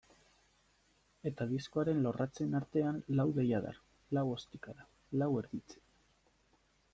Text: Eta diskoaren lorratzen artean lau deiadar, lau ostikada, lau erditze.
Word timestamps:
Eta 1.31 1.45
diskoaren 1.51 2.01
lorratzen 2.05 2.59
artean 2.61 2.97
lau 3.19 3.27
deiadar, 3.37 3.77
lau 4.19 4.25
ostikada, 4.39 4.89
lau 5.23 5.31
erditze. 5.45 5.81